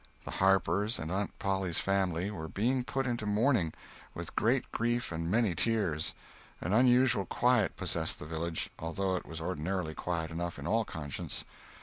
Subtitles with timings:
[0.25, 3.71] The Harpers, and Aunt Polly's family, were being put into mourning,
[4.15, 6.15] with great grief and many tears.
[6.59, 11.45] An unusual quiet possessed the village, although it was ordinarily quiet enough, in all conscience.